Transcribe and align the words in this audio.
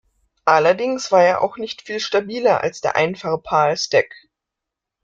Allerdings 0.45 1.11
war 1.11 1.23
er 1.23 1.41
auch 1.43 1.57
nicht 1.57 1.83
viel 1.83 1.99
stabiler 1.99 2.61
als 2.61 2.81
der 2.81 2.95
einfache 2.95 3.37
Palstek. 3.37 4.15